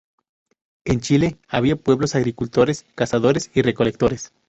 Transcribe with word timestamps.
En 0.83 0.99
Chile 0.99 1.37
había 1.47 1.75
pueblos 1.75 2.15
agricultores, 2.15 2.87
cazadores 2.95 3.51
y 3.53 3.61
recolectores. 3.61 4.33